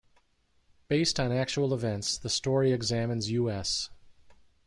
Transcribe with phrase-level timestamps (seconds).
[0.87, 3.91] Based on actual events, the story examines U,S.